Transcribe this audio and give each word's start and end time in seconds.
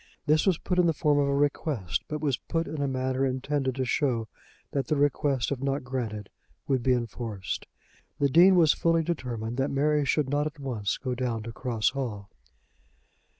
This 0.25 0.47
was 0.47 0.57
put 0.57 0.79
in 0.79 0.87
the 0.87 0.93
form 0.95 1.19
of 1.19 1.27
a 1.27 1.35
request; 1.35 2.05
but 2.07 2.21
was 2.21 2.35
put 2.35 2.67
in 2.67 2.81
a 2.81 2.87
manner 2.87 3.23
intended 3.23 3.75
to 3.75 3.85
show 3.85 4.27
that 4.71 4.87
the 4.87 4.95
request 4.95 5.51
if 5.51 5.61
not 5.61 5.83
granted 5.83 6.31
would 6.67 6.81
be 6.81 6.93
enforced. 6.93 7.67
The 8.17 8.27
Dean 8.27 8.55
was 8.55 8.73
fully 8.73 9.03
determined 9.03 9.57
that 9.57 9.69
Mary 9.69 10.03
should 10.03 10.27
not 10.27 10.47
at 10.47 10.57
once 10.59 10.97
go 10.97 11.13
down 11.13 11.43
to 11.43 11.51
Cross 11.51 11.91
Hall. 11.91 12.31